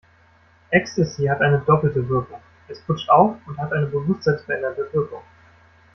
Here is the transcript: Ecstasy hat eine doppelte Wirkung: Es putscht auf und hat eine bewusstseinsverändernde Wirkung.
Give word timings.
Ecstasy 0.71 1.25
hat 1.27 1.41
eine 1.43 1.59
doppelte 1.59 2.09
Wirkung: 2.09 2.41
Es 2.67 2.81
putscht 2.81 3.07
auf 3.11 3.35
und 3.45 3.59
hat 3.59 3.71
eine 3.71 3.85
bewusstseinsverändernde 3.85 4.91
Wirkung. 4.93 5.21